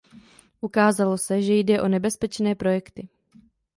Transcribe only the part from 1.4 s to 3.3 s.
že jde o nebezpečné projekty.